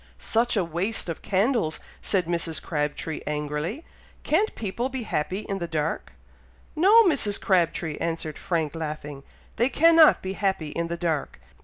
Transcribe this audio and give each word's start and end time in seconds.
"Such 0.17 0.57
a 0.57 0.63
waste 0.63 1.09
of 1.09 1.21
candles!" 1.21 1.79
said 2.01 2.25
Mrs. 2.25 2.59
Crabtree, 2.59 3.21
angrily; 3.27 3.85
"can't 4.23 4.55
people 4.55 4.89
be 4.89 5.03
happy 5.03 5.41
in 5.41 5.59
the 5.59 5.67
dark!" 5.67 6.13
"No, 6.75 7.03
Mrs. 7.03 7.39
Crabtree!" 7.39 7.99
answered 7.99 8.39
Frank, 8.39 8.73
laughing. 8.73 9.21
"They 9.57 9.69
cannot 9.69 10.23
be 10.23 10.33
happy 10.33 10.69
in 10.69 10.87
the 10.87 10.97
dark! 10.97 11.39